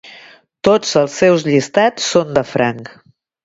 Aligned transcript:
Tots 0.67 0.95
els 1.03 1.19
seus 1.21 1.47
llistats 1.49 2.11
són 2.17 2.35
de 2.41 2.47
franc. 2.57 2.95